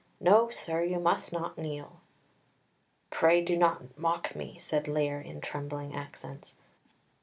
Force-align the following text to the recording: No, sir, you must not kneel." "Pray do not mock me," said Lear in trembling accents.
No, 0.19 0.49
sir, 0.49 0.83
you 0.83 0.99
must 0.99 1.31
not 1.31 1.59
kneel." 1.59 1.99
"Pray 3.11 3.39
do 3.43 3.55
not 3.55 3.95
mock 3.99 4.35
me," 4.35 4.57
said 4.57 4.87
Lear 4.87 5.21
in 5.21 5.41
trembling 5.41 5.95
accents. 5.95 6.55